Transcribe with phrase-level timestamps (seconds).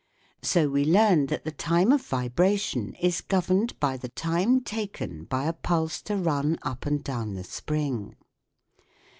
[0.41, 5.45] So we learn that the time of vibration is governed by the time taken by
[5.45, 8.15] a pulse to run up and down the spring.